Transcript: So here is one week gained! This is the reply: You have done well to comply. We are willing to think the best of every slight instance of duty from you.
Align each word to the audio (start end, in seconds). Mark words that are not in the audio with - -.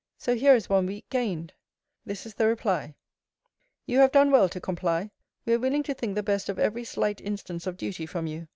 So 0.17 0.33
here 0.33 0.55
is 0.55 0.67
one 0.67 0.87
week 0.87 1.07
gained! 1.11 1.53
This 2.07 2.25
is 2.25 2.33
the 2.33 2.47
reply: 2.47 2.95
You 3.85 3.99
have 3.99 4.11
done 4.11 4.31
well 4.31 4.49
to 4.49 4.59
comply. 4.59 5.11
We 5.45 5.53
are 5.53 5.59
willing 5.59 5.83
to 5.83 5.93
think 5.93 6.15
the 6.15 6.23
best 6.23 6.49
of 6.49 6.57
every 6.57 6.85
slight 6.85 7.21
instance 7.21 7.67
of 7.67 7.77
duty 7.77 8.07
from 8.07 8.25
you. 8.25 8.47